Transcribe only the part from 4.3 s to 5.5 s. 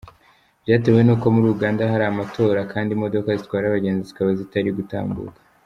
zitari gutambuka.